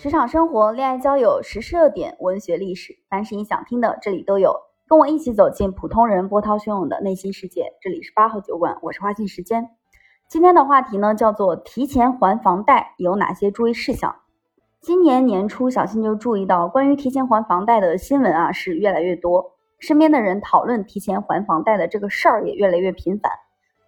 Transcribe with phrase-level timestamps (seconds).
[0.00, 4.56] 职场生活、恋爱交友、时事热点、文学历史，凡是你想听的，这里都有。
[4.88, 7.74] 跟我一起走进普通人波涛汹涌的内心世界。
[7.82, 9.68] 这里是八号酒馆，我是花信时间。
[10.26, 14.16] 今天的话题呢，叫做提前还房贷有哪些注意事项？
[14.80, 23.30] 今年年初，小新就注意到关于提前还房贷的新闻啊是越来越多，身边的人讨论提前还房贷的这个事儿也越来越频繁。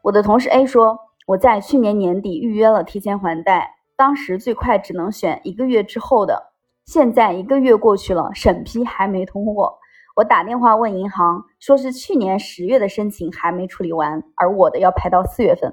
[0.03, 3.77] 我的同事 A 说，我在去年年底预约了提前还贷。
[4.03, 6.51] 当时最快只能选一个月之后的，
[6.87, 9.79] 现在一个月过去了，审批还没通过。
[10.17, 15.73] 我打电话问银行，说是去年十月的申请还没处理完，而我的要排到四月份。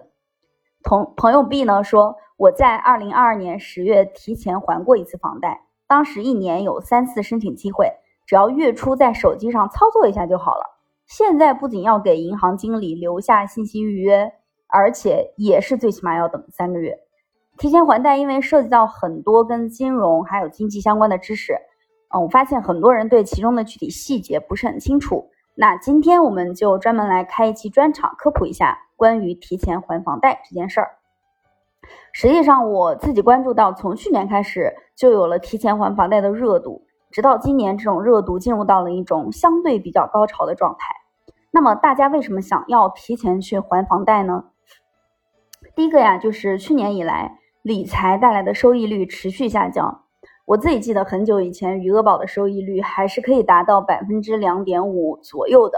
[0.83, 7.91] 同朋友 B 呢说，我在二零二二年十月提前还过一次房贷，当时一年有三次申请机会，
[8.27, 10.65] 只要月初在手机上操作一下就好了。
[11.07, 14.31] 现在不仅要给银行经理留下信息预约，
[14.67, 16.95] 而且也是最起码要等三个月。
[17.59, 21.53] 提前还贷，因为涉及到很多跟金融还有经济相关的知识，
[22.15, 25.29] 嗯，我发现很多人对其中的具体细节不是很清楚。
[25.55, 30.91] 那今天我们就专门来开一期专场，科普一下关于提前还房贷这件事儿。
[32.13, 40.95] 实际上，我自己关注到，从去年开始就有了提前还房贷的热度，直到今年，这种热度进入到了一种相对比较高潮的状态。
[41.51, 44.45] 那么，大家为什么想要提前去还房贷呢？
[45.75, 47.35] 第一个呀，就是去年以来。
[47.61, 50.05] 理财带来的收益率持续下降，
[50.45, 55.77] 我自己记得很久以前余额宝的收益率还是可以达到百分之两点五左右的，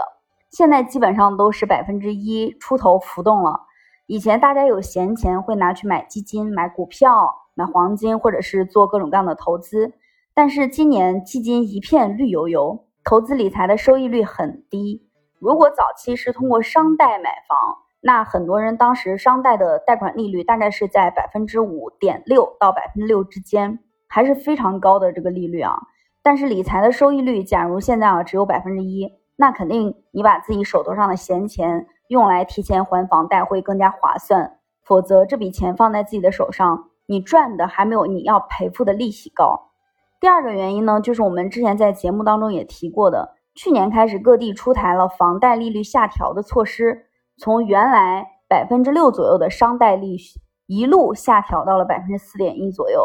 [0.50, 3.62] 现在基本上都是百分之一出头浮动了。
[4.06, 9.92] 以前大家有闲钱会拿去买基金、买股票、买黄金，或者是做各种各样的投资，
[10.34, 15.08] 但是今年基金一片绿油油，投资理财的收益率很低。
[15.40, 17.58] 如果早期是通过商贷买房，
[18.04, 25.78] 那很多人当时商贷的贷款利率大概是在百分之五点六到百分之六之间，还是非常高的这个利率啊。
[26.20, 34.58] 但是理财的收益率，假如现在啊只有百分之一，那肯定你把自己手头上的闲钱用来提前还房贷会更加划算。
[34.84, 39.70] 否则这笔钱放在自己的手上，你赚的还没有你要赔付的利息高。
[40.18, 47.06] 第二个原因呢，就是我们之前在节目当中也提过的，去年开始各地出台了房贷利率下调的措施。
[47.42, 53.04] 从原来百分之六左右的商贷利息，一路下调到了百分之四点一左右，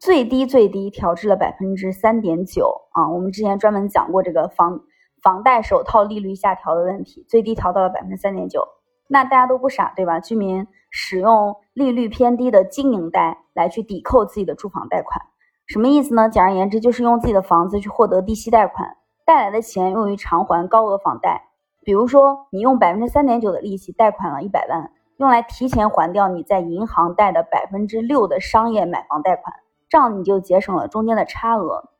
[0.00, 3.10] 最低最低调至了百分之三点九啊！
[3.10, 4.80] 我们之前专门讲过这个房
[5.22, 8.66] 房贷首套利率下调的问题，最低调到了百分之三点九。
[9.06, 10.18] 那大家都不傻对吧？
[10.18, 15.20] 居民使用利率偏低的经营贷来去抵扣自己的住房贷款，
[15.66, 16.30] 什么意思呢？
[16.30, 18.96] 简而言之，就是用自己的房子去获得低息贷款，
[19.26, 21.50] 带来的钱用于偿还高额房贷。
[21.84, 29.54] 比如说，你用百分之三点九的利息贷款了一百万，用来提前还掉你在银行贷的百分之六的商业买房贷款，
[29.90, 31.90] 这样你就节省了中间的差额。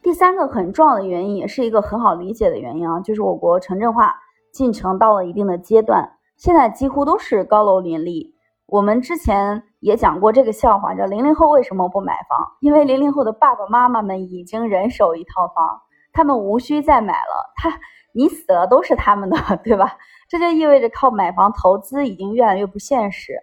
[0.00, 4.14] 第三个很重要的原因，也是一个很好理解的原因啊，就是我国城镇化
[4.52, 8.36] 进程到了一定的阶段，现在几乎都是高楼林立。
[8.66, 12.38] 我们之前也讲过这个笑话，叫零零后为什么不买房？
[12.60, 15.80] 因为零零后的爸爸妈妈们已经人手一套房，
[16.12, 17.52] 他们无需再买了。
[17.56, 17.76] 他。
[18.16, 19.98] 你死了都是他们的， 对吧？
[20.28, 23.34] 这就意味着靠买房投资已经越来越不现实，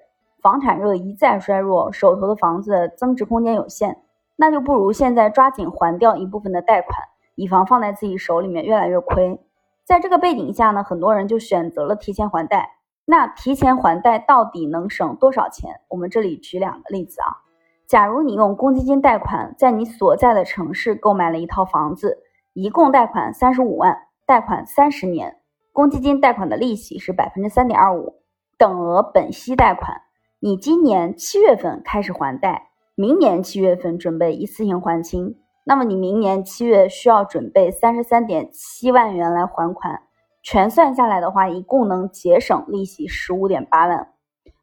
[0.42, 3.98] 房产热一再衰弱，手头的房子增值空间有限，
[4.38, 6.98] 那就不如现在抓紧还掉一部分的贷款，
[7.36, 9.40] 以防放在自己手里面越来越亏。
[9.84, 12.78] 在这个背景下呢，很多人就选择了提前还贷。
[13.04, 15.82] 那提前还贷到底能省多少钱？
[15.90, 17.44] 我们这里举两个例子啊。
[17.88, 22.20] 假如你用公积金贷款在你所在的城市购买了一套房子，
[22.54, 23.98] 一共贷款三十五万。
[24.26, 25.38] 贷款三十年，
[25.74, 28.22] 公积金贷款的利息是百分之三点二五，
[28.58, 30.02] 等额本息贷款。
[30.40, 40.02] 你今年七月份开始还贷，明年七月份准备一次性还清，那么你明年七月需要准备三十三点七万元来还款，
[40.42, 44.08] 全算下来的话，一共能节省利息十五点八万。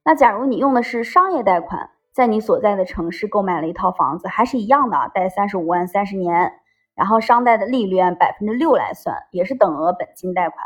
[0.04, 6.52] 那假如你用的是商业贷款，在你所在的城市购买了一套房子，还是一样的，贷三十五万三十年。
[6.98, 10.58] 然后商贷的利率按百分之六来算，也是等额本金贷款。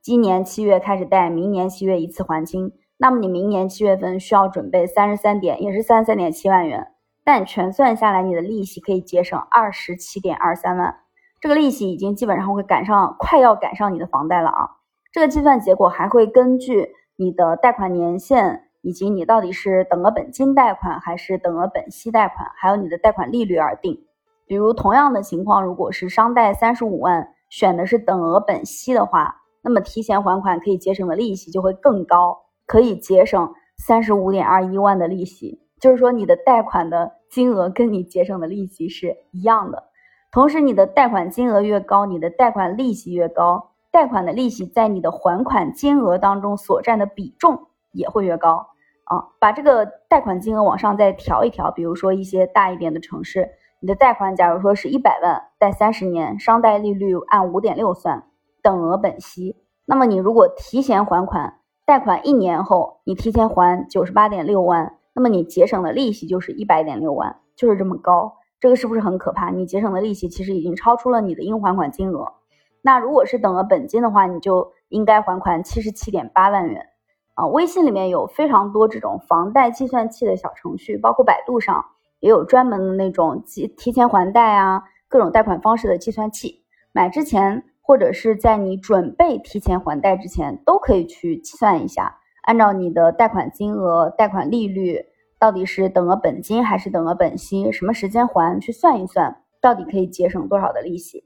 [0.00, 2.72] 今年七月开始贷，明年七月一次还清。
[2.96, 6.88] 那么你明年七月份需要准备三十三点，也是三十三点七万元。
[7.22, 10.96] 但全算下来，你的利息可以节省二十七点二三万。
[11.38, 14.70] 这个利息已经基本上会赶上，快要赶上你的房贷了啊！
[15.12, 24.06] 这个计算结果还会根据你的贷款年限，以及你到底是等额本金贷款还是等额本息贷款，还有你的贷款利率而定。
[24.46, 32.36] 比如同样的情况，如果是商贷三十五万，选的是等额本息的话，那么提前还款可以节省的利息就会更高，
[32.66, 35.60] 可以节省三十五点二一万的利息。
[35.80, 39.84] 就是说你的贷款的金额跟你节省的利息是一样的。
[40.30, 48.66] 同时，你的贷款金额越高，你的贷款利息越高，贷款的利息在你的还款金额当中所占的比重也会越高
[49.04, 49.28] 啊。
[49.38, 53.48] 把这个贷款金额往上再调一调，比如说一些大一点的城市，
[53.84, 58.24] 你的贷款假如说是一百万，贷三十年，商贷利率按五点六算，
[58.62, 59.58] 等额本息。
[59.84, 68.38] 那么你如果提前还款，贷款一年后你提前还九十八点六万，那么你节省的利息就是一百点六万，就是这么高。
[68.58, 69.50] 这个是不是很可怕？
[69.50, 72.32] 你节省的利息其实已经超出了你的应还款金额。
[72.80, 76.86] 那如果是等额本金的话，你就应该还款七十七点八万元
[77.34, 77.46] 啊。
[77.48, 81.84] 微信里面有非常多这种房贷计算器的小程序，包括百度上
[82.24, 86.64] 也有专门的那种提提前还贷啊，各种贷款方式的计算器。
[86.90, 95.04] 买之前或者是在你准备提前还贷之前，都可以去计算一下，按照你的贷款金额、贷款利率。
[95.38, 97.70] 到底是等额本金还是等额本息？
[97.70, 98.58] 什么时间还？
[98.58, 101.24] 去算一算，到底可以节省多少的利息？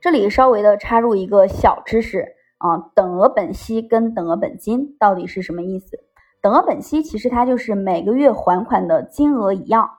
[0.00, 5.98] 这里稍微的插入一个小知识啊，等额本息跟等额本金到底是什么意思？
[6.42, 9.90] 等额本息其实它就是每个月还款的金额一样，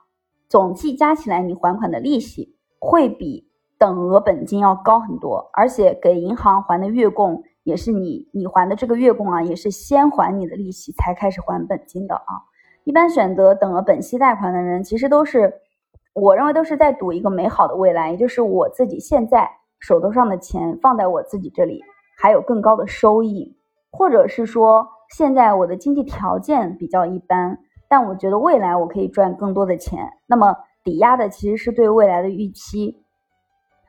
[0.48, 3.48] 总计加起来你还款的利息会比
[3.78, 12.42] 等额本金要高很多，而且给银行还的月供也是你你还的这个月供啊，也是先还你的利息才开始还本金的啊。
[12.84, 15.54] 一般选择等额本息贷款的人，其实都是，
[16.12, 19.48] 我认为都是在赌一个美好的未来，也就是我自己现在
[19.78, 21.84] 手头上的钱放在我自己这里，
[22.20, 23.56] 还有更高的收益，
[23.92, 33.04] 或者是说现在我的经济条件比较一般，但我觉得未来我可以赚更多的钱，那么抵押的其实是对未来的预期，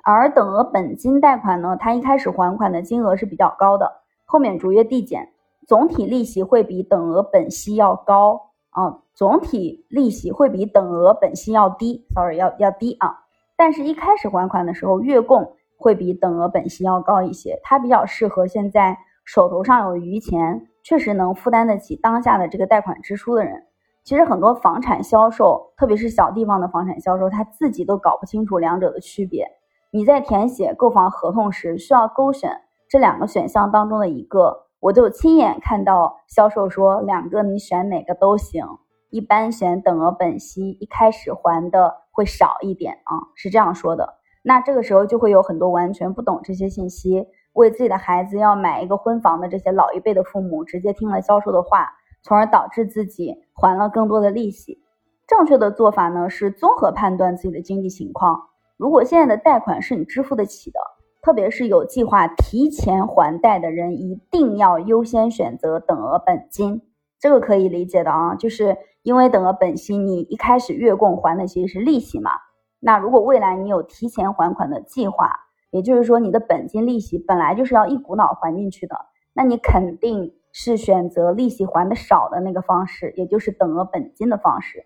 [0.04, 3.92] 而等额本金贷款呢，它一开始还款的金额是比较高的，
[4.26, 5.30] 后面逐月递减，
[5.68, 8.50] 总体利息会比等额本息要高。
[8.74, 13.20] 啊，总体利息会比等额本息要低，sorry，要要低啊。
[13.56, 17.60] 但是，一开始还款的时候，月供会比等额本息要高一些。
[17.62, 23.64] 它比较适合现在手头上有余钱，确实能负担得起当下的这个贷款支出的人。
[24.04, 29.48] 其实，很多房产销售，特别是小地方的房产销售，他自己都搞不清楚两者的区别。
[29.92, 32.52] 你在填写购房合同时，需要勾选
[32.90, 34.68] 这两个选项当中的一个。
[34.82, 38.68] 我就亲眼看到销售说，两个你选哪个都行，
[39.10, 44.16] 一般选等额本息，一开始还的会少一点啊，是这样说的。
[44.42, 51.90] 那这个时候就会有很多完全不懂这些信息，为自己的孩子要买一个婚房的这些老一辈的父母，直接听了销售的话，
[52.22, 54.84] 从而导致自己还了更多的利息。
[55.26, 60.80] 正确的做法呢是综合判断自己的经济情况，如果现在的贷款是你支付得起的。
[61.22, 66.82] 特别是有计划提前还贷的人，一定要优先选择等额本金，
[67.18, 72.32] 这个可以理解的啊，就是因为等额本息，你一开始月供还的其实是利息嘛。
[72.82, 75.32] 那如果未来你有提前还款的计划，
[75.74, 78.96] 也就是说你的本金利息本来就是要一股脑还进去的，
[79.34, 84.86] 那你肯定是选择利息还的少的那个方式，也就是等额本金的方式。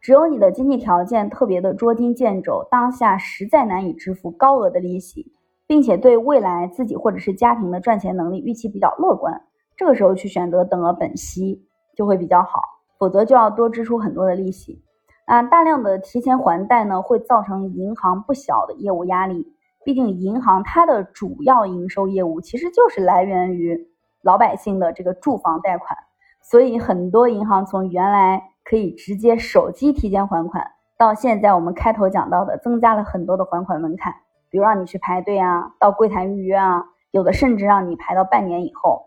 [0.00, 5.34] 只有你的经济条件特别的捉襟见肘，当下实在难以支付高额的利息。
[5.66, 9.40] 并且对未来自己或者是家庭的赚钱能力预期比较乐观，
[9.76, 12.60] 这个时候去选择等额本息就会比较好，
[12.98, 14.82] 否则就要多支出很多的利息。
[15.26, 19.46] 啊，大量的提前还贷呢，会造成银行不小的业务压力。
[19.84, 23.88] 毕竟银行它的主要营收业务其实就是来源于
[24.22, 25.96] 老百姓的这个住房贷款，
[26.42, 34.14] 所以很多银行从原来可以直接手机提前还款，到现在我们开头讲到的增加了很多的还款门槛。
[34.50, 39.06] 比如让你去排队啊，到柜台预约啊，有的甚至让你排到半年以后。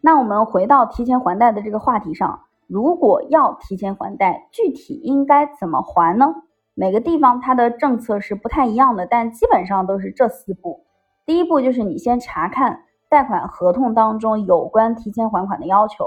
[0.00, 6.34] 那我们回到提前还贷的这个话题上，如果要提前还贷，具体应该怎么还呢？
[6.74, 10.84] 每个地方它的政策是不太一样的，但基本上都是这四步。
[11.24, 16.06] 第一步就是你先查看贷款合同当中有关提前还款的要求，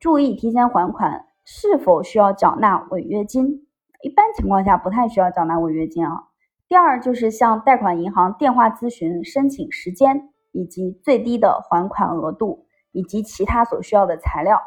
[0.00, 3.66] 注意提前还款是否需要缴纳违约金。
[4.02, 6.24] 一般情况下不太需要缴纳违约金啊。
[6.68, 14.60] 第二就是向贷款银行电话咨询申请时间，以及最低的还款额度，以及其他所需要的材料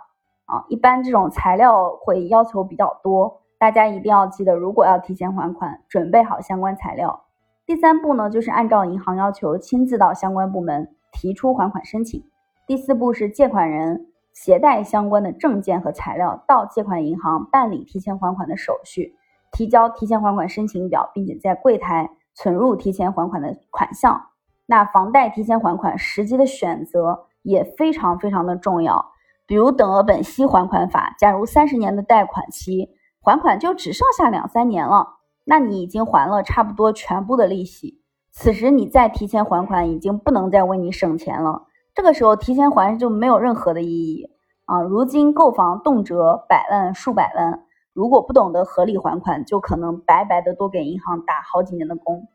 [0.46, 0.64] 啊。
[0.70, 7.26] 一般这种材料会要求比较多，大家一定要记得，如果要提前还款，准备好相关材料。
[7.66, 12.24] 第三步呢，就是按照银行要求，亲自到相关部门提出还款申请。
[12.66, 19.14] 第四步是借款人携带相关的证件和材料到借款银行办理提前还款的手续。
[19.52, 24.28] 提交提前还款申请表，并且在柜台存入提前还款的款项。
[24.68, 29.12] 那房贷提前还款时机的选择也非常非常的重要。
[29.46, 32.92] 比如等额本息还款法，假如三十年的贷款期，
[33.30, 41.68] 还款就只剩下两三年了，那你已经还了差不多全部的利息，此时你再提前还款，已经不能再为你省钱了。
[41.94, 44.26] 这个时候提前还就没有任何的意义
[44.66, 44.82] 啊！
[44.82, 52.28] 如今购房动辄百万、数百万，如果不懂得合理还款，就可能白白的多给银行打好几年的工。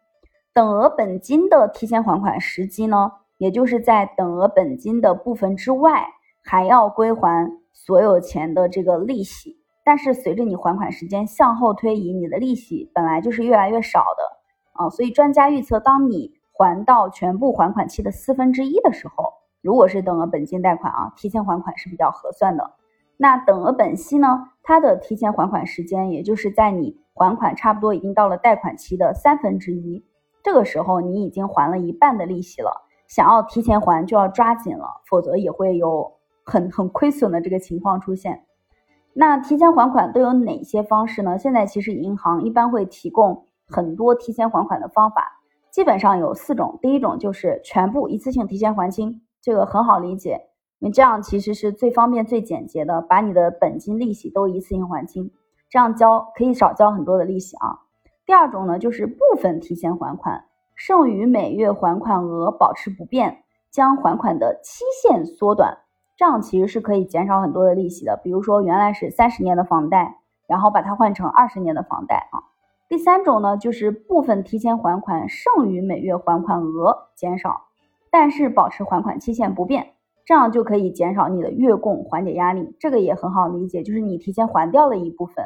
[0.53, 6.07] 等额本金的提前还款时机呢，也就是在等额本金的部分之外，
[6.45, 9.64] 还要归还所有钱的这个利息。
[9.85, 19.35] 但是随着你还款时间向后推移，你的利息本来就是越来越少的啊，所以专家预测，当你还到全部还款期的四分之一的时候。
[19.61, 22.73] 如果是等额本金贷款啊，提前还款是比较合算的。
[23.17, 24.51] 那等额本息呢？
[24.63, 30.05] 它的提前还款时间，也就是在你还款差不多已经到了贷款期的三分之一，
[30.43, 36.13] 这个时候你已经还了一半的利息了，想要提前还就要抓紧了，否则也会有
[36.45, 38.45] 很很亏损的这个情况出现。
[39.17, 41.39] 那提前还款都有哪些方式呢？
[41.39, 45.41] 现在其实银行一般会提供很多提前还款的方法，
[45.71, 46.79] 基本上有四种。
[46.83, 49.21] 第一种就是全部一次性提前还清。
[49.41, 50.41] 这个很好理解，
[50.81, 55.31] 因为这样其实是最方便、最简洁的，把你的本金、利息都一次性还清，
[55.71, 57.79] 这样交可以少交很多的利息啊。
[58.27, 60.45] 第二种呢，就是部分提前还款，
[60.75, 65.77] 剩余每月还款额保持不变，将还款的期限缩短，
[66.17, 68.21] 这样其实是可以减少很多的利息的。
[68.23, 70.17] 比如说原来是三十年的房贷，
[70.47, 72.43] 然后把它换成二十年的房贷啊。
[72.89, 77.63] 第三种呢，就是部分提前还款，剩余每月还款额减少。
[78.11, 79.95] 但是保持还款期限不变，
[80.25, 82.77] 这样就可以减少你的月供，缓解压力。
[82.79, 85.45] 这个也很好理解，就是你提前还掉了一部分，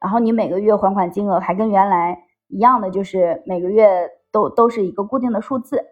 [0.00, 5.84] 然后你每个月还款金额还跟原来一样的，就是每个月都都是一个固定的数字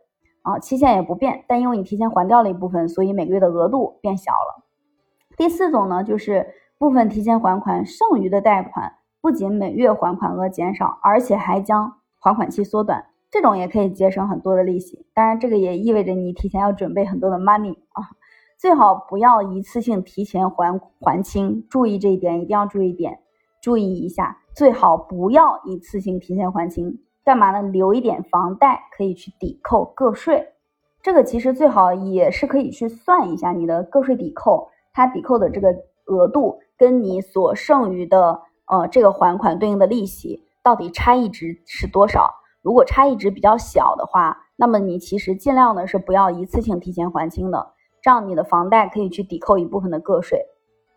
[0.47, 1.45] 啊，期限也不变。
[1.49, 4.63] 但因为你提前还掉了一部分，所以每个月的额度变小了。
[5.37, 6.47] 第四种呢，就是
[6.79, 13.05] 部分提前还款，剩余的贷款不仅每月还款额减少，而且还将还款期缩短。
[13.29, 18.03] 这种也可以节省很多的利息，当然这个也意味着你提前要准备很多的 money 啊，
[18.57, 23.19] 最好不要一次性提前还还清，注意这一点，一定要注意点，
[23.61, 27.61] 注意一下，最好不要一次性提前还清，干嘛呢？
[27.61, 30.53] 留一点房贷可以去抵扣个税，
[31.03, 35.75] 这个其实最好也是可以去算一下你的个税抵扣，它抵扣的这个
[36.07, 42.33] 额度跟你所剩余的呃这个还款对应的利息到底差异值是多少。
[42.63, 50.41] 如果差异值比较小的话，那么你其实尽量的是不要一次性提前还清的，这样你的房贷可以去抵扣一部分的个税。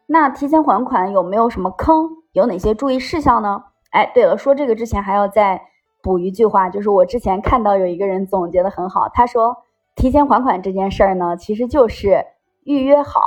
[0.05, 2.07] 那提前还款有没有什么坑？
[2.33, 3.63] 有哪些注意事项呢？
[3.89, 5.59] 哎，对了，说这个之前还要再
[6.01, 9.57] 补一句话，就是我之前看到有一个人总结的很好，他说
[9.95, 12.25] 提前还款这件事儿呢，其实就是
[12.63, 13.21] 预约好，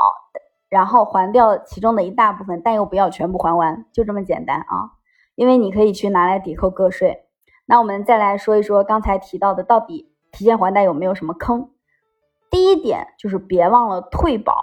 [0.69, 4.93] 然后还掉其中的一大部分，但又不要全部还完，就这么简单啊，
[5.35, 7.27] 因为你可以去拿来抵扣个税。
[7.67, 11.71] 那我们再来说一说刚才提到的，到底提前还贷有没有什么坑？
[12.51, 14.55] 第一点就是别忘了退保，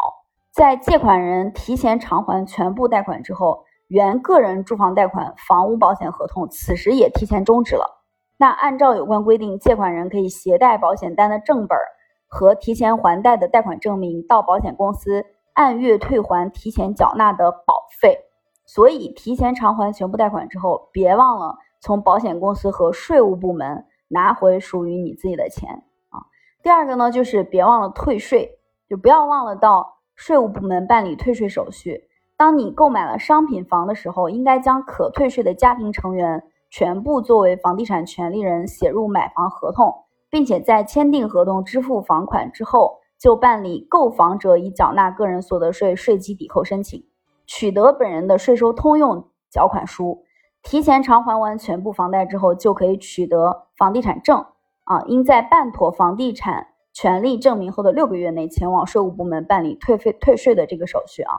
[0.51, 7.98] 在借款人提前偿还全部贷款之后，原个人住房贷款房屋保险合同此时也提前终止了。
[8.39, 11.77] 那按照有关规定，借款人可以携带保险单的正本
[12.25, 18.17] 和提前还贷的贷款证明到保险公司按月退还提前缴纳的保费。
[18.65, 21.57] 所以提前偿还全部贷款之后，别忘了。
[21.81, 26.23] 从保险公司和税务部门拿回属于你自己的钱啊。
[26.63, 28.57] 第二个呢，就是别忘了退税，
[28.89, 32.07] 就不要忘了到税务部门办理退税手续。
[32.37, 47.05] 当你购买了商品房的时候，应该将可退税的家庭成员全部作为房地产权利人写入买房合同，并且在签订合同、支付房款之后，就办理购房者已缴纳个人所得税税基抵扣申请，
[47.45, 50.23] 取得本人的税收通用缴款书。
[50.61, 54.45] 提前偿还完全部房贷之后，就可以取得房地产证
[54.83, 55.01] 啊。
[55.07, 61.33] 应在办妥房地产权利证明后的六个月内，前往税务部门办理退费退税的这个手续啊。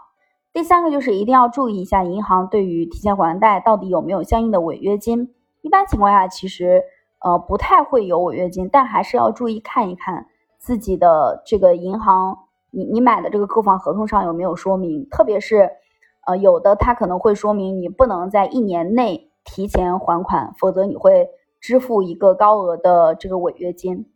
[0.52, 5.35] 第三个就是一定要注意一下，银行对于提前还贷到底有没有相应的违约金？
[5.62, 6.83] 一般情况下，其实
[7.21, 10.26] 呃不太会有违约金，但还是要注意看一看
[10.59, 12.38] 自己的这个银行，
[12.71, 15.71] 你你买的这个购房合同上有没有说明，特别是。
[16.26, 21.30] 呃，有的它可能会说明你不能在一年内提前还款，否则你会
[21.61, 24.07] 支付一个高额的这个违约金。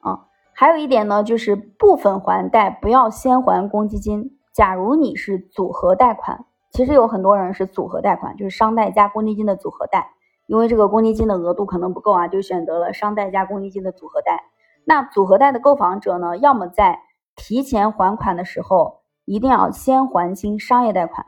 [0.00, 0.24] 啊，
[0.54, 4.38] 还有一点呢，就是部分还贷不要先还公积金。
[4.54, 10.12] 假如你是组合贷款，其实有很多人是组合贷款，就是商贷加公积金的组合贷，
[10.46, 14.44] 因为这个公积金的额度可能不够啊，就选择了商贷加公积金的组合贷。
[14.84, 17.00] 那组合贷的购房者呢，要么在
[17.36, 19.02] 提前还款的时候。
[19.26, 21.24] 一定要先还清商业贷款。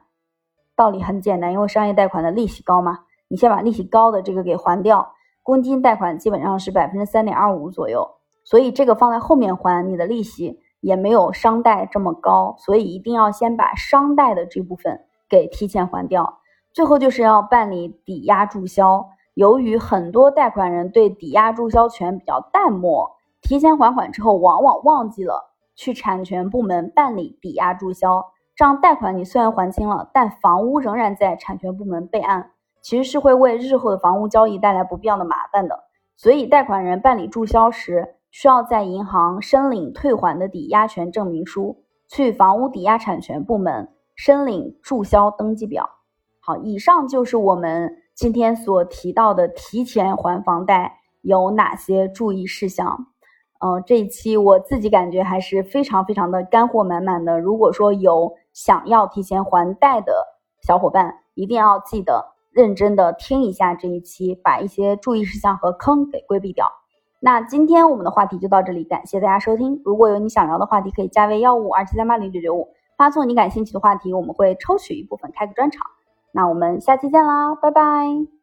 [0.74, 5.14] 道理很简单，因为商业贷款的利息高嘛，你先把利息高的这个给还掉。
[5.42, 8.06] 公积金贷款基本上是百分之三点二五左右，
[8.44, 16.38] 所以这个放在后面还，你的利息也没有商贷这么高，所以一定要先把商贷的这部分给提前还掉。
[16.72, 19.08] 最后就是要办理抵押注销。
[19.34, 32.52] 由于很多贷款人对抵押注销权比较淡漠，提前还款之后，往往忘记了去产权部门办理抵押注销，这样贷款你虽然还清了，但房屋仍然在产权部门备案。
[32.82, 35.80] 其实是会为日后的房屋交易带来不必要的麻烦的，
[36.16, 45.88] 所以贷款人办理注销时，需要在银行申领退还的抵押权证明书，去房屋抵押产权部门申领注销登记表。
[46.40, 53.06] 好，以上就是我们今天所提到的提前还房贷有哪些注意事项。
[53.60, 57.40] 嗯，这一期我自己感觉还是非常非常的干货满满的。
[57.40, 60.12] 如果说有想要提前还贷的
[60.60, 62.34] 小伙伴，一定要记得。
[62.50, 66.66] 认真的听一下这一期，把一些注意事项和坑给规避掉。
[67.26, 69.82] 那今天我们的话题就到这里，感谢大家收听。
[69.84, 75.84] 如果有你想聊的话题，可以加微幺五二七三八零九九五，发送你感兴趣的话题，我们会抽取一部分开个专场。
[76.30, 78.35] 那我们下期见啦，拜拜。